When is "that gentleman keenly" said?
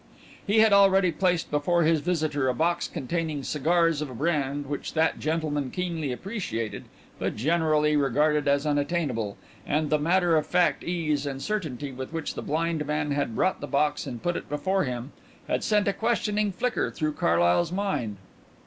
4.95-6.11